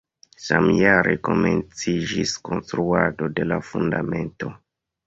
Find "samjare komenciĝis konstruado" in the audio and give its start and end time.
0.45-3.31